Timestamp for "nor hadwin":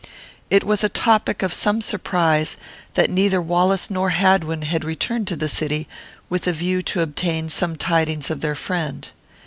3.91-4.63